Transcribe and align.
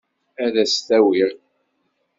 Ad 0.45 0.55
as-t-awiɣ. 0.63 1.31